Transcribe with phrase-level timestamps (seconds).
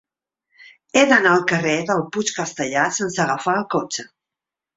[0.95, 4.09] He d'anar al carrer del Puig Castellar sense agafar el cotxe.